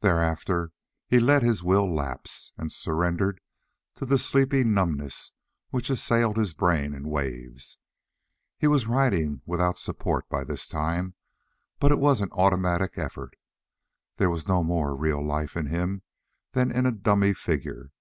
Thereafter 0.00 0.72
he 1.06 1.20
let 1.20 1.44
his 1.44 1.62
will 1.62 1.86
lapse, 1.94 2.50
and 2.58 2.72
surrendered 2.72 3.40
to 3.94 4.04
the 4.04 4.18
sleepy 4.18 4.64
numbness 4.64 5.30
which 5.70 5.88
assailed 5.88 6.36
his 6.36 6.52
brain 6.52 6.92
in 6.92 7.06
waves. 7.08 7.78
He 8.58 8.66
was 8.66 8.88
riding 8.88 9.40
without 9.46 9.78
support 9.78 10.28
by 10.28 10.42
this 10.42 10.66
time, 10.66 11.14
but 11.78 11.92
it 11.92 12.00
was 12.00 12.20
an 12.20 12.32
automatic 12.32 12.98
effort. 12.98 13.36
There 14.16 14.30
was 14.30 14.48
no 14.48 14.64
more 14.64 14.96
real 14.96 15.24
life 15.24 15.56
in 15.56 15.66
him 15.66 16.02
than 16.54 16.72
in 16.72 16.84
a 16.84 16.90
dummy 16.90 17.32
figure. 17.32 17.92